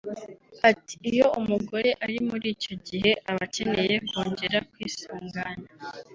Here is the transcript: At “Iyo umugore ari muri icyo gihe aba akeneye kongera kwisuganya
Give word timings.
At 0.69 0.81
“Iyo 1.11 1.25
umugore 1.39 1.89
ari 2.03 2.17
muri 2.27 2.45
icyo 2.55 2.73
gihe 2.87 3.11
aba 3.29 3.43
akeneye 3.47 3.95
kongera 4.09 4.57
kwisuganya 4.71 5.69